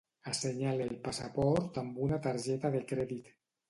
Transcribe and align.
Assenyalo 0.29 0.87
el 0.93 0.97
passaport 1.05 1.79
amb 1.85 2.03
una 2.09 2.23
targeta 2.29 2.77
de 2.79 2.87
crèdit. 2.95 3.35